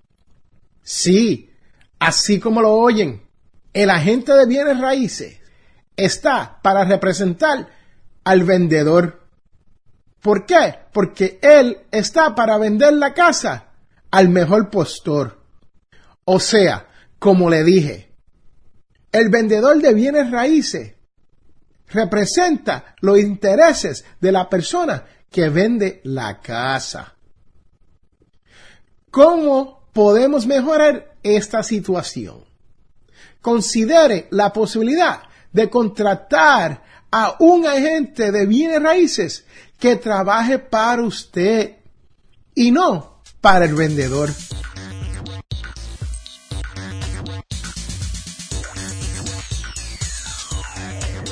Sí, 0.85 1.49
así 1.97 2.39
como 2.39 2.61
lo 2.61 2.73
oyen, 2.73 3.27
el 3.73 3.89
agente 3.89 4.33
de 4.33 4.45
bienes 4.45 4.79
raíces 4.79 5.39
está 5.97 6.59
para 6.61 6.85
representar 6.85 7.67
al 8.23 8.43
vendedor. 8.43 9.27
¿Por 10.21 10.45
qué? 10.45 10.75
Porque 10.93 11.39
él 11.41 11.87
está 11.89 12.35
para 12.35 12.59
vender 12.59 12.93
la 12.93 13.15
casa 13.15 13.71
al 14.11 14.29
mejor 14.29 14.69
postor. 14.69 15.43
O 16.23 16.39
sea, 16.39 16.87
como 17.17 17.49
le 17.49 17.63
dije, 17.63 18.13
el 19.11 19.29
vendedor 19.29 19.81
de 19.81 19.91
bienes 19.95 20.29
raíces 20.29 20.93
representa 21.87 22.95
los 23.01 23.17
intereses 23.17 24.05
de 24.21 24.31
la 24.31 24.47
persona 24.47 25.03
que 25.31 25.49
vende 25.49 26.01
la 26.03 26.39
casa. 26.41 27.15
¿Cómo 29.09 29.84
podemos 29.95 30.45
mejorar 30.45 31.15
esta 31.23 31.63
situación? 31.63 32.43
Considere 33.39 34.27
la 34.31 34.51
posibilidad 34.51 35.21
de 35.53 35.69
contratar 35.69 36.83
a 37.09 37.37
un 37.39 37.65
agente 37.65 38.29
de 38.33 38.45
bienes 38.45 38.83
raíces 38.83 39.45
que 39.79 39.95
trabaje 39.95 40.59
para 40.59 41.01
usted 41.01 41.77
y 42.53 42.71
no 42.71 43.21
para 43.39 43.63
el 43.63 43.73
vendedor. 43.73 44.31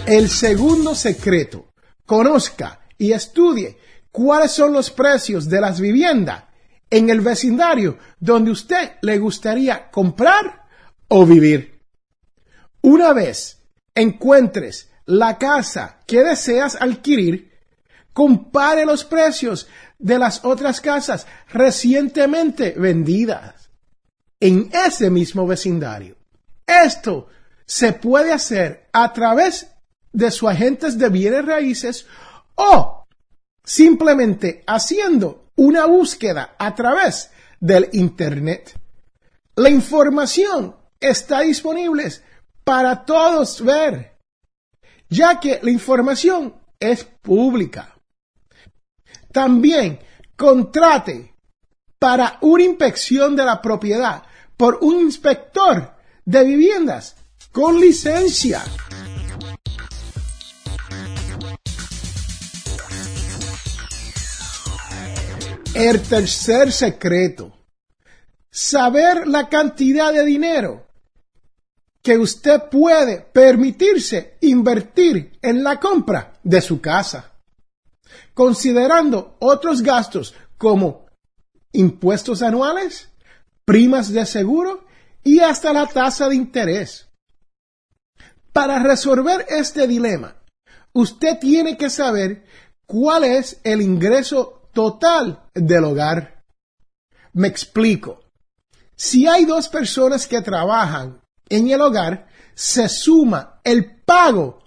El 0.06 0.30
segundo 0.30 0.96
secreto, 0.96 1.66
conozca 2.06 2.80
y 2.98 3.12
estudie 3.12 3.78
cuáles 4.10 4.52
son 4.52 4.72
los 4.72 4.90
precios 4.90 5.50
de 5.50 5.60
las 5.60 5.82
viviendas 5.82 6.44
en 6.94 7.10
el 7.10 7.22
vecindario 7.22 7.98
donde 8.20 8.52
usted 8.52 8.98
le 9.02 9.18
gustaría 9.18 9.90
comprar 9.90 10.68
o 11.08 11.26
vivir. 11.26 11.82
Una 12.82 13.14
vez 13.14 13.64
encuentres 13.96 14.92
la 15.06 15.40
casa 15.40 16.02
que 16.06 16.22
deseas 16.22 16.78
adquirir, 16.80 17.52
compare 18.14 18.86
los 18.86 19.04
precios 19.06 19.68
de 19.98 20.20
las 20.20 20.46
otras 20.46 20.82
casas 20.82 21.26
recientemente 21.50 22.76
vendidas 22.78 23.72
en 24.40 24.70
ese 24.72 25.10
mismo 25.10 25.48
vecindario. 25.48 26.16
Esto 26.68 27.28
se 27.66 27.94
puede 27.94 28.32
hacer 28.32 28.88
a 28.94 29.12
través 29.14 29.66
de 30.12 30.30
sus 30.30 30.48
agentes 30.48 31.00
de 31.00 31.10
bienes 31.10 31.44
raíces 31.44 32.06
o 32.54 33.08
simplemente 33.64 34.64
haciendo 34.68 35.43
una 35.56 35.86
búsqueda 35.86 36.56
a 36.58 36.74
través 36.76 37.32
del 37.60 37.90
Internet. 37.94 38.80
La 39.56 39.70
información 39.70 40.76
está 41.00 41.42
disponible 41.42 42.10
para 42.64 43.06
todos 43.06 43.62
ver, 43.64 44.18
ya 45.10 45.40
que 45.40 45.60
la 45.62 45.72
información 45.72 46.56
es 46.80 47.04
pública. 47.04 47.96
También 49.32 50.00
contrate 50.36 51.34
para 52.00 52.38
una 52.42 52.64
inspección 52.64 53.36
de 53.36 53.46
la 53.46 53.62
propiedad 53.62 54.24
por 54.58 54.80
un 54.82 55.02
inspector 55.02 55.94
de 56.26 56.44
viviendas 56.44 57.16
con 57.52 57.80
licencia. 57.80 58.64
El 65.74 66.04
tercer 66.04 66.72
secreto. 66.72 67.52
Saber 68.52 69.28
la 69.28 69.50
cantidad 69.50 70.14
de 70.14 70.24
dinero 70.24 70.86
que 72.04 72.16
usted 72.20 72.70
puede 72.70 73.22
permitirse 73.22 74.38
invertir 74.42 75.40
en 75.42 75.64
la 75.64 75.80
compra 75.80 76.34
de 76.44 76.62
su 76.62 76.80
casa, 76.80 77.32
considerando 78.36 79.36
otros 79.40 79.82
gastos 79.82 80.36
como 80.60 81.08
impuestos 81.72 82.44
anuales, 82.44 83.10
primas 83.66 84.14
de 84.14 84.28
seguro 84.28 84.86
y 85.24 85.40
hasta 85.40 85.74
la 85.74 85.88
tasa 85.88 86.30
de 86.30 86.36
interés. 86.36 87.08
Para 88.52 88.78
resolver 88.78 89.48
este 89.50 89.88
dilema, 89.88 90.36
usted 90.92 91.40
tiene 91.40 91.78
que 91.78 91.90
saber 91.90 92.46
cuál 92.86 93.24
es 93.24 93.60
el 93.64 93.82
ingreso 93.82 94.63
total 94.74 95.50
del 95.54 95.84
hogar. 95.86 96.44
Me 97.34 97.48
explico. 97.48 98.20
Si 98.96 99.28
hay 99.28 99.46
dos 99.46 99.70
personas 99.70 100.28
que 100.28 100.42
trabajan 100.42 101.22
en 101.50 101.70
el 101.70 101.82
hogar, 101.82 102.28
se 102.54 102.90
suma 102.90 103.60
el 103.64 104.02
pago 104.02 104.62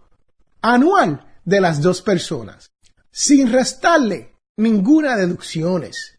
anual 0.63 1.25
de 1.45 1.61
las 1.61 1.81
dos 1.81 2.03
personas, 2.03 2.71
sin 3.11 3.53
restarle 3.53 4.35
ninguna 4.57 5.17
deducciones. 5.17 6.19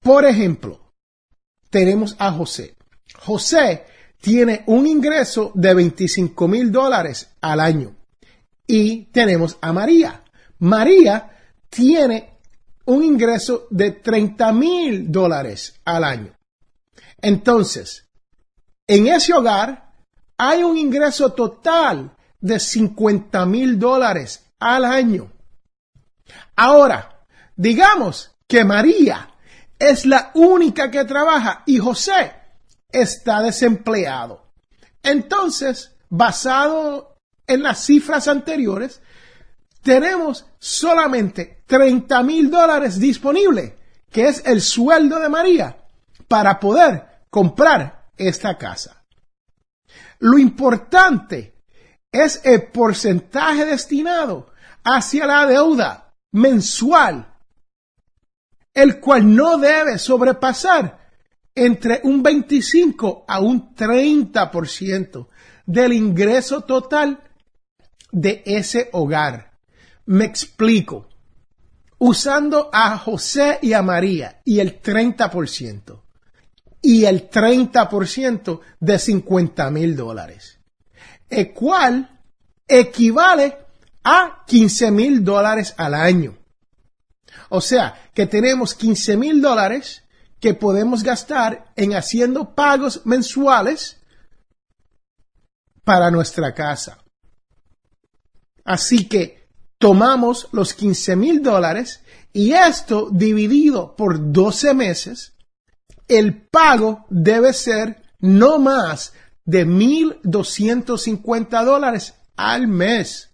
Por 0.00 0.24
ejemplo, 0.24 0.92
tenemos 1.70 2.16
a 2.18 2.32
José. 2.32 2.76
José 3.16 3.84
tiene 4.20 4.64
un 4.66 4.86
ingreso 4.86 5.52
de 5.54 5.74
25 5.74 6.48
mil 6.48 6.72
dólares 6.72 7.30
al 7.40 7.60
año. 7.60 7.94
Y 8.66 9.06
tenemos 9.06 9.58
a 9.60 9.72
María. 9.72 10.24
María 10.58 11.30
tiene 11.68 12.33
un 12.86 13.02
ingreso 13.02 13.66
de 13.70 13.92
30 13.92 14.52
mil 14.52 15.10
dólares 15.10 15.80
al 15.84 16.04
año. 16.04 16.36
Entonces, 17.20 18.06
en 18.86 19.06
ese 19.06 19.32
hogar 19.32 19.92
hay 20.36 20.62
un 20.62 20.76
ingreso 20.76 21.32
total 21.32 22.14
de 22.40 22.60
50 22.60 23.46
mil 23.46 23.78
dólares 23.78 24.44
al 24.58 24.84
año. 24.84 25.32
Ahora, 26.56 27.24
digamos 27.56 28.36
que 28.46 28.64
María 28.64 29.30
es 29.78 30.04
la 30.04 30.30
única 30.34 30.90
que 30.90 31.04
trabaja 31.04 31.62
y 31.66 31.78
José 31.78 32.32
está 32.90 33.40
desempleado. 33.42 34.52
Entonces, 35.02 35.96
basado 36.08 37.16
en 37.46 37.62
las 37.62 37.84
cifras 37.84 38.28
anteriores, 38.28 39.00
tenemos 39.84 40.46
solamente 40.58 41.62
30 41.66 42.22
mil 42.22 42.50
dólares 42.50 42.98
disponibles, 42.98 43.74
que 44.10 44.26
es 44.26 44.42
el 44.46 44.60
sueldo 44.60 45.20
de 45.20 45.28
María, 45.28 45.76
para 46.26 46.58
poder 46.58 47.04
comprar 47.30 48.08
esta 48.16 48.56
casa. 48.56 49.04
Lo 50.20 50.38
importante 50.38 51.54
es 52.10 52.40
el 52.44 52.68
porcentaje 52.68 53.66
destinado 53.66 54.52
hacia 54.82 55.26
la 55.26 55.46
deuda 55.46 56.14
mensual, 56.32 57.34
el 58.72 59.00
cual 59.00 59.34
no 59.34 59.58
debe 59.58 59.98
sobrepasar 59.98 60.98
entre 61.54 62.00
un 62.04 62.22
25 62.22 63.24
a 63.28 63.40
un 63.40 63.74
30% 63.74 65.28
del 65.66 65.92
ingreso 65.92 66.62
total 66.62 67.22
de 68.10 68.42
ese 68.46 68.88
hogar. 68.92 69.53
Me 70.06 70.24
explico. 70.24 71.08
Usando 71.98 72.70
a 72.72 72.98
José 72.98 73.58
y 73.62 73.72
a 73.72 73.82
María 73.82 74.40
y 74.44 74.60
el 74.60 74.82
30% 74.82 76.02
y 76.82 77.06
el 77.06 77.30
30% 77.30 78.60
de 78.78 78.98
50 78.98 79.70
mil 79.70 79.96
dólares, 79.96 80.58
el 81.30 81.54
cual 81.54 82.20
equivale 82.68 83.56
a 84.02 84.44
15 84.46 84.90
mil 84.90 85.24
dólares 85.24 85.72
al 85.78 85.94
año. 85.94 86.36
O 87.48 87.62
sea, 87.62 88.10
que 88.12 88.26
tenemos 88.26 88.74
15 88.74 89.16
mil 89.16 89.40
dólares 89.40 90.02
que 90.40 90.52
podemos 90.52 91.02
gastar 91.02 91.72
en 91.74 91.94
haciendo 91.94 92.54
pagos 92.54 93.06
mensuales 93.06 93.98
para 95.84 96.10
nuestra 96.10 96.52
casa. 96.52 96.98
Así 98.62 99.08
que 99.08 99.43
tomamos 99.78 100.48
los 100.52 100.74
15 100.74 101.16
mil 101.16 101.42
dólares 101.42 102.02
y 102.32 102.52
esto 102.52 103.08
dividido 103.10 103.94
por 103.96 104.32
12 104.32 104.74
meses, 104.74 105.34
el 106.08 106.42
pago 106.42 107.06
debe 107.10 107.52
ser 107.52 108.02
no 108.18 108.58
más 108.58 109.12
de 109.44 109.66
1.250 109.66 111.64
dólares 111.64 112.14
al 112.36 112.66
mes. 112.66 113.30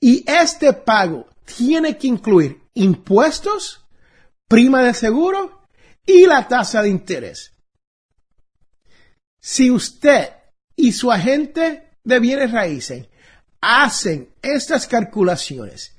Y 0.00 0.24
este 0.28 0.72
pago 0.72 1.28
tiene 1.44 1.96
que 1.96 2.08
incluir 2.08 2.62
impuestos, 2.74 3.84
prima 4.48 4.82
de 4.82 4.94
seguro 4.94 5.62
y 6.04 6.26
la 6.26 6.48
tasa 6.48 6.82
de 6.82 6.88
interés. 6.88 7.52
Si 9.40 9.70
usted 9.70 10.30
y 10.76 10.92
su 10.92 11.12
agente 11.12 11.98
de 12.04 12.20
bienes 12.20 12.50
raíces 12.50 13.08
hacen 13.62 14.28
estas 14.42 14.86
calculaciones 14.86 15.96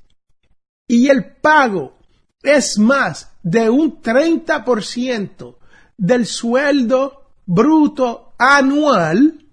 y 0.88 1.08
el 1.08 1.38
pago 1.38 1.98
es 2.44 2.78
más 2.78 3.32
de 3.42 3.70
un 3.70 4.02
30% 4.02 5.58
del 5.98 6.28
sueldo 6.28 7.32
bruto 7.46 8.34
anual, 8.38 9.48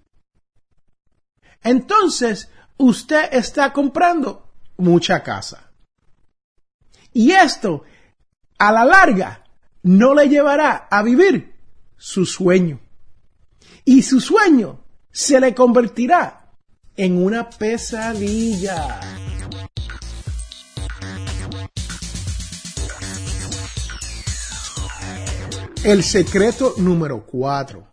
entonces 1.63 2.49
usted 2.77 3.29
está 3.31 3.71
comprando 3.71 4.51
mucha 4.77 5.23
casa. 5.23 5.71
Y 7.13 7.31
esto, 7.31 7.83
a 8.57 8.71
la 8.71 8.85
larga, 8.85 9.43
no 9.83 10.13
le 10.13 10.27
llevará 10.27 10.87
a 10.89 11.01
vivir 11.01 11.55
su 11.97 12.25
sueño. 12.25 12.79
Y 13.85 14.01
su 14.01 14.19
sueño 14.19 14.83
se 15.11 15.39
le 15.39 15.53
convertirá 15.53 16.40
en 16.95 17.23
una 17.23 17.49
pesadilla. 17.49 18.99
El 25.83 26.03
secreto 26.03 26.75
número 26.77 27.25
cuatro. 27.25 27.87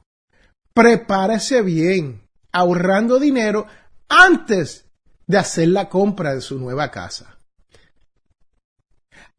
Prepárese 0.74 1.62
bien, 1.62 2.28
ahorrando 2.52 3.18
dinero 3.18 3.66
antes 4.08 4.86
de 5.26 5.38
hacer 5.38 5.68
la 5.68 5.88
compra 5.88 6.34
de 6.34 6.40
su 6.40 6.58
nueva 6.58 6.90
casa. 6.90 7.38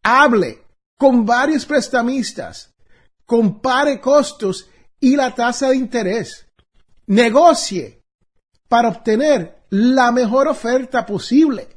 Hable 0.01 0.65
con 0.97 1.25
varios 1.25 1.65
prestamistas, 1.65 2.73
compare 3.25 4.01
costos 4.01 4.69
y 4.99 5.15
la 5.15 5.33
tasa 5.35 5.69
de 5.69 5.75
interés. 5.75 6.47
Negocie 7.05 7.98
para 8.69 8.87
obtener 8.87 9.65
la 9.71 10.11
mejor 10.11 10.47
oferta 10.47 11.05
posible. 11.05 11.67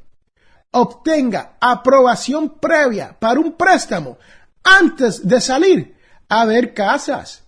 Obtenga 0.70 1.56
aprobación 1.60 2.60
previa 2.60 3.18
para 3.18 3.40
un 3.40 3.54
préstamo 3.54 4.18
antes 4.62 5.26
de 5.26 5.40
salir 5.40 5.96
a 6.28 6.44
ver 6.44 6.72
casas. 6.72 7.42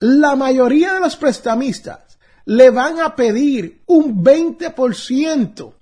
La 0.00 0.34
mayoría 0.34 0.94
de 0.94 1.00
los 1.00 1.16
prestamistas 1.16 2.18
le 2.46 2.70
van 2.70 3.00
a 3.00 3.14
pedir 3.14 3.82
un 3.86 4.24
20%, 4.24 5.74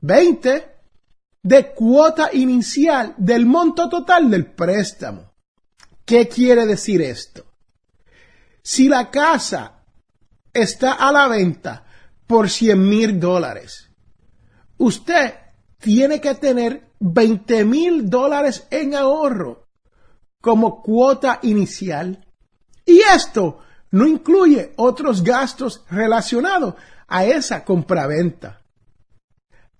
20 0.00 0.72
de 1.42 1.72
cuota 1.74 2.30
inicial 2.32 3.14
del 3.16 3.46
monto 3.46 3.88
total 3.88 4.30
del 4.30 4.46
préstamo. 4.46 5.32
¿Qué 6.04 6.28
quiere 6.28 6.66
decir 6.66 7.02
esto? 7.02 7.44
Si 8.62 8.88
la 8.88 9.10
casa 9.10 9.81
está 10.52 10.92
a 10.92 11.12
la 11.12 11.28
venta 11.28 11.84
por 12.26 12.48
100 12.48 12.88
mil 12.88 13.20
dólares, 13.20 13.90
usted 14.78 15.34
tiene 15.78 16.20
que 16.20 16.34
tener 16.34 16.92
20 17.00 17.64
mil 17.64 18.08
dólares 18.08 18.66
en 18.70 18.94
ahorro 18.94 19.66
como 20.40 20.82
cuota 20.82 21.38
inicial. 21.42 22.26
Y 22.84 23.00
esto 23.00 23.60
no 23.90 24.06
incluye 24.06 24.72
otros 24.76 25.22
gastos 25.22 25.84
relacionados 25.90 26.74
a 27.08 27.24
esa 27.24 27.64
compraventa. 27.64 28.60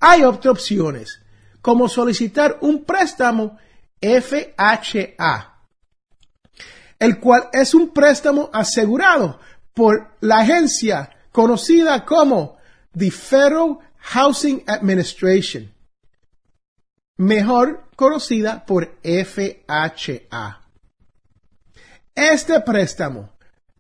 Hay 0.01 0.23
otras 0.23 0.53
opciones, 0.53 1.21
como 1.61 1.89
solicitar 1.89 2.59
un 2.61 2.85
préstamo 2.85 3.59
FHA, 4.01 5.59
el 6.99 7.21
cual 7.21 7.49
es 7.53 7.75
un 7.75 7.93
préstamo 7.93 8.51
asegurado 8.53 9.39
por 9.75 10.17
la 10.21 10.41
agencia 10.41 11.11
conocida 11.31 12.05
como 12.05 12.57
the 12.97 13.11
Federal 13.11 13.79
Housing 13.99 14.63
Administration 14.67 15.73
mejor 17.23 17.89
conocida 17.95 18.65
por 18.67 18.99
FHA. 19.03 20.61
Este 22.15 22.61
préstamo 22.61 23.31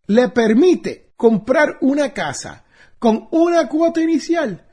le 0.07 0.29
permite 0.29 1.13
comprar 1.17 1.79
una 1.81 2.13
casa 2.13 2.65
con 2.99 3.29
una 3.33 3.69
cuota 3.69 4.01
inicial 4.01 4.65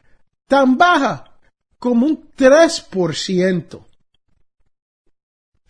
tan 0.48 0.78
baja 0.78 1.40
como 1.78 2.06
un 2.06 2.30
3%. 2.32 3.86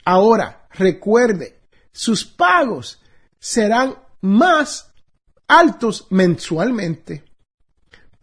Ahora, 0.05 0.67
recuerde, 0.71 1.61
sus 1.91 2.25
pagos 2.25 3.01
serán 3.39 3.95
más 4.21 4.88
altos 5.49 6.07
mensualmente. 6.11 7.25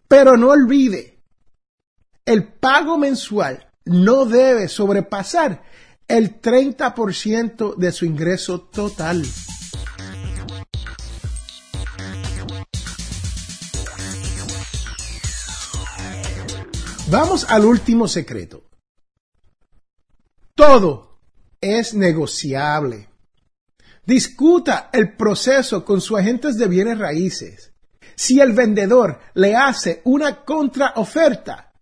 Pero 0.09 0.37
no 0.39 0.49
olvide, 0.51 1.19
el 2.25 2.45
pago 2.45 2.97
mensual 2.97 3.71
no 3.85 4.25
debe 4.25 4.69
sobrepasar 4.69 5.63
el 6.09 6.41
30% 6.41 7.77
de 7.77 7.93
su 7.93 8.07
ingreso 8.07 8.61
total. 8.63 9.25
Vamos 17.09 17.45
al 17.49 17.65
último 17.65 18.09
secreto. 18.09 18.65
Todo 20.55 21.21
es 21.61 21.95
negociable. 21.95 23.09
Discuta 24.07 24.89
el 24.93 25.17
proceso 25.17 25.85
con 25.85 26.01
sus 26.01 26.19
agentes 26.19 26.57
de 26.57 26.69
bienes 26.69 26.97
raíces. 26.97 27.73
Si 28.15 28.41
el 28.41 28.53
vendedor 28.53 29.19
le 29.35 29.57
hace 29.57 30.01
una 30.05 30.45
contraoferta, 30.45 31.73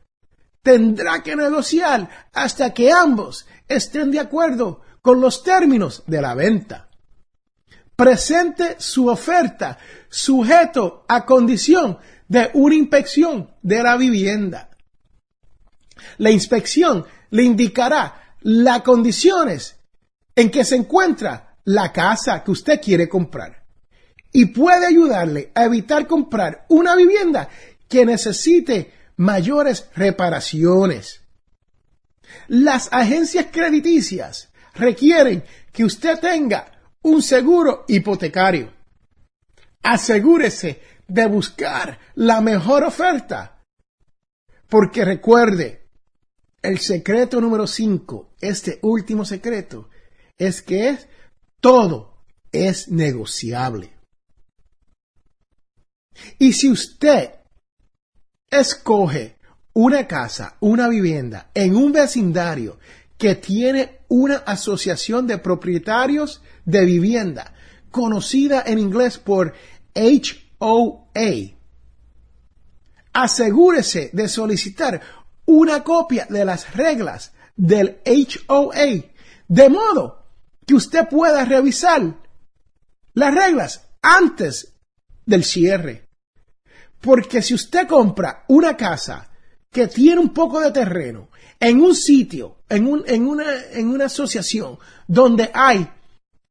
tendrá 0.62 1.22
que 1.22 1.36
negociar 1.36 2.08
hasta 2.32 2.72
que 2.72 2.90
ambos 2.90 3.46
estén 3.68 4.10
de 4.10 4.20
acuerdo 4.20 4.80
con 5.02 5.20
los 5.20 5.42
términos 5.42 6.02
de 6.06 6.22
la 6.22 6.34
venta. 6.34 6.88
Presente 7.94 8.76
su 8.78 9.08
oferta 9.08 9.78
sujeto 10.08 11.04
a 11.06 11.26
condición 11.26 11.98
de 12.26 12.50
una 12.54 12.74
inspección 12.74 13.50
de 13.60 13.82
la 13.82 13.98
vivienda. 13.98 14.70
La 16.16 16.30
inspección 16.30 17.04
le 17.30 17.42
indicará 17.42 18.36
las 18.40 18.80
condiciones 18.80 19.76
en 20.34 20.50
que 20.50 20.64
se 20.64 20.76
encuentra 20.76 21.53
la 21.64 21.92
casa 21.92 22.42
que 22.44 22.50
usted 22.50 22.80
quiere 22.80 23.08
comprar 23.08 23.64
y 24.32 24.46
puede 24.46 24.86
ayudarle 24.86 25.52
a 25.54 25.64
evitar 25.64 26.06
comprar 26.06 26.66
una 26.68 26.96
vivienda 26.96 27.48
que 27.88 28.04
necesite 28.04 28.92
mayores 29.16 29.88
reparaciones. 29.94 31.20
Las 32.48 32.88
agencias 32.92 33.46
crediticias 33.52 34.50
requieren 34.74 35.44
que 35.72 35.84
usted 35.84 36.18
tenga 36.18 36.72
un 37.02 37.22
seguro 37.22 37.84
hipotecario. 37.86 38.72
Asegúrese 39.82 40.80
de 41.06 41.26
buscar 41.26 41.98
la 42.14 42.40
mejor 42.40 42.84
oferta. 42.84 43.62
Porque 44.68 45.04
recuerde, 45.04 45.86
el 46.62 46.78
secreto 46.78 47.40
número 47.40 47.66
5, 47.66 48.34
este 48.40 48.78
último 48.82 49.24
secreto, 49.24 49.90
es 50.38 50.62
que 50.62 50.88
es, 50.88 51.06
todo 51.64 52.18
es 52.52 52.90
negociable. 52.90 53.90
Y 56.38 56.52
si 56.52 56.70
usted 56.70 57.36
escoge 58.50 59.38
una 59.72 60.06
casa, 60.06 60.58
una 60.60 60.88
vivienda 60.88 61.50
en 61.54 61.74
un 61.74 61.90
vecindario 61.90 62.78
que 63.16 63.36
tiene 63.36 64.00
una 64.08 64.36
asociación 64.44 65.26
de 65.26 65.38
propietarios 65.38 66.42
de 66.66 66.84
vivienda, 66.84 67.54
conocida 67.90 68.62
en 68.66 68.78
inglés 68.78 69.16
por 69.16 69.54
HOA, 69.94 71.56
asegúrese 73.14 74.10
de 74.12 74.28
solicitar 74.28 75.00
una 75.46 75.82
copia 75.82 76.26
de 76.28 76.44
las 76.44 76.74
reglas 76.76 77.32
del 77.56 78.02
HOA, 78.04 79.02
de 79.48 79.68
modo 79.70 80.23
que 80.66 80.74
usted 80.74 81.08
pueda 81.08 81.44
revisar 81.44 82.16
las 83.12 83.34
reglas 83.34 83.88
antes 84.02 84.74
del 85.26 85.44
cierre. 85.44 86.08
Porque 87.00 87.42
si 87.42 87.54
usted 87.54 87.86
compra 87.86 88.44
una 88.48 88.76
casa 88.76 89.30
que 89.70 89.88
tiene 89.88 90.20
un 90.20 90.32
poco 90.32 90.60
de 90.60 90.70
terreno 90.70 91.28
en 91.60 91.80
un 91.80 91.94
sitio, 91.94 92.58
en, 92.68 92.86
una, 92.86 93.44
en 93.72 93.88
una 93.88 94.06
asociación 94.06 94.78
donde 95.06 95.50
hay 95.52 95.88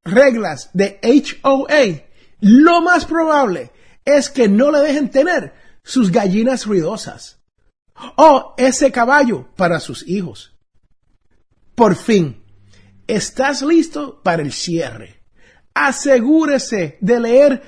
reglas 0.04 0.70
de 0.74 1.00
HOA, 1.44 2.04
lo 2.42 2.82
más 2.82 3.06
probable 3.06 3.72
es 4.06 4.30
que 4.30 4.48
no 4.48 4.72
le 4.72 4.80
dejen 4.80 5.10
tener 5.10 5.54
sus 5.84 6.12
gallinas 6.12 6.66
ruidosas 6.66 7.40
o 8.18 8.54
ese 8.58 8.92
caballo 8.92 9.48
para 9.56 9.80
sus 9.80 10.08
hijos. 10.08 10.54
Por 11.76 11.96
fin, 11.96 12.43
¿estás 13.16 13.62
listo 13.62 14.22
para 14.24 14.42
el 14.42 14.52
cierre? 14.52 15.24
Asegúrese 15.74 16.98
de 17.02 17.20
leer 17.20 17.62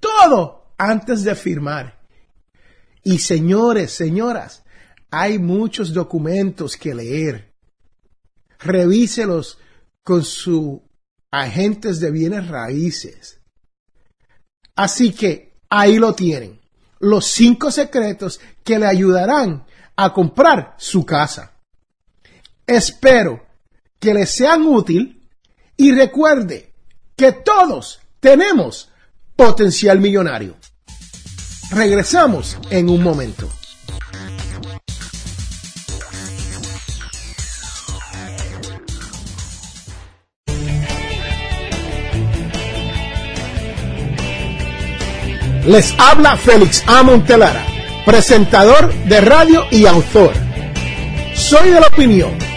todo 0.00 0.74
antes 0.76 1.22
de 1.22 1.34
firmar 1.34 2.00
Y 3.02 3.18
señores, 3.18 3.92
señoras, 3.92 4.64
hay 5.10 5.38
muchos 5.38 5.92
documentos 5.92 6.76
que 6.76 6.94
leer. 6.94 7.54
Revíselos 8.58 9.58
con 10.02 10.24
sus 10.24 10.80
agentes 11.30 12.00
de 12.00 12.10
bienes 12.10 12.48
raíces. 12.48 13.40
Así 14.74 15.12
que 15.12 15.58
ahí 15.68 15.98
lo 15.98 16.14
tienen. 16.14 16.60
Los 16.98 17.26
cinco 17.26 17.70
secretos 17.70 18.40
que 18.64 18.78
le 18.78 18.86
ayudarán 18.86 19.66
a 19.96 20.12
comprar 20.12 20.74
su 20.78 21.04
casa. 21.04 21.52
Espero 22.66 23.44
que 24.04 24.12
les 24.12 24.30
sean 24.30 24.66
útil 24.66 25.18
y 25.78 25.90
recuerde 25.92 26.74
que 27.16 27.32
todos 27.32 28.00
tenemos 28.20 28.90
potencial 29.34 29.98
millonario. 29.98 30.56
Regresamos 31.70 32.58
en 32.68 32.90
un 32.90 33.02
momento. 33.02 33.48
Les 45.66 45.94
habla 45.98 46.36
Félix 46.36 46.84
A. 46.86 47.02
Montelara, 47.02 47.64
presentador 48.04 48.92
de 49.06 49.22
radio 49.22 49.64
y 49.70 49.86
autor. 49.86 50.34
Soy 51.34 51.70
de 51.70 51.80
la 51.80 51.86
opinión 51.86 52.53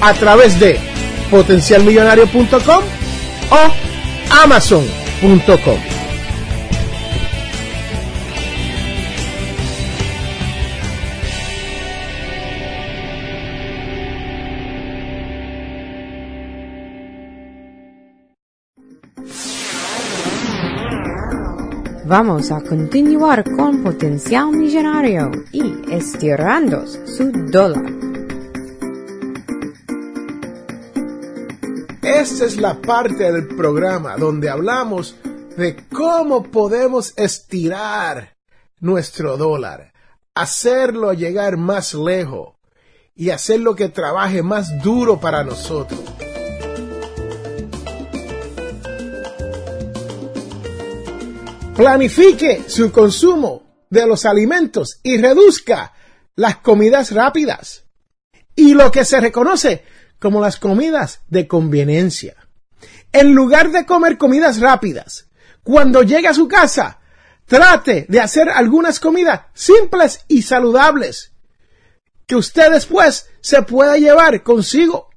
a 0.00 0.14
través 0.14 0.58
de 0.58 0.78
potencialmillonario.com 1.30 2.84
o 3.50 4.42
amazon.com. 4.42 5.98
Vamos 22.08 22.50
a 22.50 22.62
continuar 22.62 23.44
con 23.54 23.82
Potencial 23.82 24.50
Millonario 24.50 25.30
y 25.52 25.92
estirando 25.92 26.86
su 26.86 27.30
dólar. 27.50 28.07
Esta 32.20 32.46
es 32.46 32.56
la 32.56 32.82
parte 32.82 33.30
del 33.30 33.46
programa 33.46 34.16
donde 34.16 34.50
hablamos 34.50 35.14
de 35.56 35.76
cómo 35.86 36.42
podemos 36.42 37.14
estirar 37.16 38.36
nuestro 38.80 39.36
dólar, 39.36 39.92
hacerlo 40.34 41.12
llegar 41.12 41.56
más 41.56 41.94
lejos 41.94 42.56
y 43.14 43.30
hacerlo 43.30 43.76
que 43.76 43.88
trabaje 43.88 44.42
más 44.42 44.82
duro 44.82 45.20
para 45.20 45.44
nosotros. 45.44 46.00
Planifique 51.76 52.64
su 52.66 52.90
consumo 52.90 53.62
de 53.90 54.08
los 54.08 54.26
alimentos 54.26 54.98
y 55.04 55.18
reduzca 55.18 55.92
las 56.34 56.56
comidas 56.56 57.12
rápidas 57.12 57.84
y 58.56 58.74
lo 58.74 58.90
que 58.90 59.04
se 59.04 59.20
reconoce 59.20 59.84
como 60.18 60.40
las 60.40 60.58
comidas 60.58 61.20
de 61.28 61.46
conveniencia. 61.46 62.36
En 63.12 63.34
lugar 63.34 63.70
de 63.70 63.86
comer 63.86 64.18
comidas 64.18 64.60
rápidas, 64.60 65.28
cuando 65.62 66.02
llegue 66.02 66.28
a 66.28 66.34
su 66.34 66.48
casa, 66.48 67.00
trate 67.46 68.06
de 68.08 68.20
hacer 68.20 68.48
algunas 68.50 69.00
comidas 69.00 69.42
simples 69.54 70.24
y 70.28 70.42
saludables 70.42 71.32
que 72.26 72.36
usted 72.36 72.70
después 72.70 73.28
se 73.40 73.62
pueda 73.62 73.96
llevar 73.96 74.42
consigo. 74.42 75.08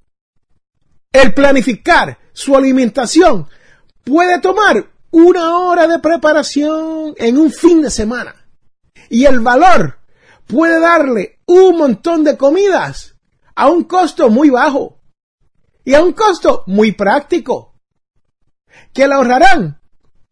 El 1.12 1.34
planificar 1.34 2.18
su 2.32 2.56
alimentación 2.56 3.48
puede 4.06 4.40
tomar 4.40 4.90
una 5.12 5.58
hora 5.58 5.88
de 5.88 6.00
preparación 6.00 7.14
en 7.18 7.38
un 7.38 7.52
fin 7.52 7.82
de 7.82 7.92
semana. 7.92 8.36
Y 9.10 9.26
el 9.26 9.42
valor 9.42 10.00
puede 10.48 10.80
darle 10.80 11.40
un 11.46 11.78
montón 11.78 12.24
de 12.24 12.38
comidas 12.38 13.11
a 13.56 13.68
un 13.68 13.84
costo 13.84 14.30
muy 14.30 14.50
bajo 14.50 15.02
y 15.84 15.94
a 15.94 16.04
un 16.04 16.14
costo 16.14 16.64
muy 16.68 16.92
práctico, 16.92 17.80
que 18.94 19.08
le 19.08 19.14
ahorrarán 19.14 19.82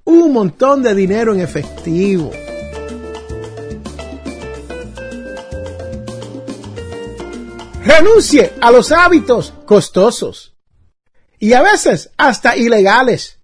un 0.03 0.33
montón 0.33 0.81
de 0.83 0.95
dinero 0.95 1.33
en 1.33 1.41
efectivo. 1.41 2.31
Renuncie 7.83 8.53
a 8.61 8.71
los 8.71 8.91
hábitos 8.91 9.53
costosos 9.65 10.55
y 11.39 11.53
a 11.53 11.61
veces 11.61 12.11
hasta 12.17 12.55
ilegales. 12.55 13.39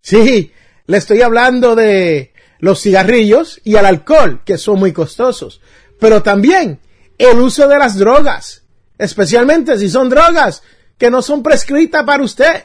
Sí, 0.00 0.52
le 0.86 0.96
estoy 0.96 1.22
hablando 1.22 1.74
de 1.74 2.32
los 2.58 2.82
cigarrillos 2.82 3.60
y 3.64 3.76
el 3.76 3.86
alcohol, 3.86 4.42
que 4.44 4.58
son 4.58 4.78
muy 4.78 4.92
costosos, 4.92 5.60
pero 6.00 6.22
también 6.22 6.80
el 7.18 7.38
uso 7.38 7.68
de 7.68 7.78
las 7.78 7.96
drogas, 7.96 8.64
especialmente 8.98 9.78
si 9.78 9.88
son 9.88 10.10
drogas 10.10 10.62
que 10.98 11.10
no 11.10 11.22
son 11.22 11.42
prescritas 11.42 12.04
para 12.04 12.22
usted. 12.22 12.64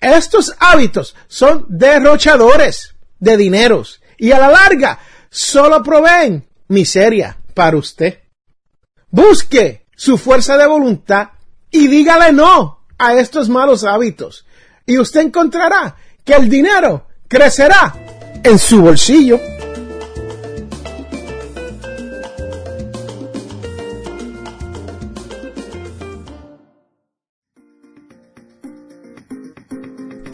Estos 0.00 0.54
hábitos 0.58 1.14
son 1.28 1.66
derrochadores 1.68 2.94
de 3.18 3.36
dineros 3.36 4.00
y 4.16 4.32
a 4.32 4.38
la 4.38 4.48
larga 4.48 4.98
solo 5.28 5.82
proveen 5.82 6.48
miseria 6.68 7.36
para 7.54 7.76
usted. 7.76 8.20
Busque 9.10 9.86
su 9.94 10.16
fuerza 10.16 10.56
de 10.56 10.66
voluntad 10.66 11.30
y 11.70 11.88
dígale 11.88 12.32
no 12.32 12.86
a 12.96 13.14
estos 13.14 13.48
malos 13.48 13.84
hábitos 13.84 14.46
y 14.86 14.98
usted 14.98 15.20
encontrará 15.20 15.96
que 16.24 16.34
el 16.34 16.48
dinero 16.48 17.06
crecerá 17.28 17.94
en 18.42 18.58
su 18.58 18.80
bolsillo. 18.82 19.38